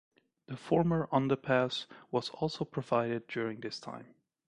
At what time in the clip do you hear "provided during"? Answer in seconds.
2.65-3.59